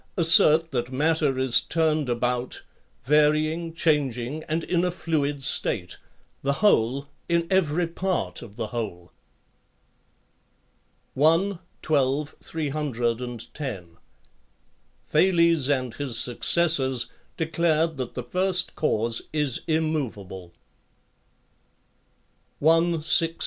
assert 0.17 0.71
that 0.71 0.91
matter 0.91 1.37
is 1.37 1.61
turned 1.61 2.09
about, 2.09 2.63
varying, 3.03 3.71
changing, 3.71 4.41
and 4.45 4.63
in 4.63 4.83
a 4.83 4.89
fluid 4.89 5.43
state, 5.43 5.97
the 6.41 6.53
whole 6.65 7.05
in 7.29 7.45
every 7.51 7.85
part 7.85 8.41
of 8.41 8.55
the 8.55 8.69
whole. 8.73 9.11
12; 11.13 12.35
310. 12.41 13.97
Thales 15.07 15.69
and 15.69 15.93
his 15.93 16.17
successors 16.17 17.05
declared 17.37 17.97
that 17.97 18.15
the 18.15 18.23
first 18.23 18.73
cause 18.73 19.21
is 19.31 19.61
im 19.67 19.83
movable. 19.91 20.51
16; 22.59 23.01
314. 23.01 23.37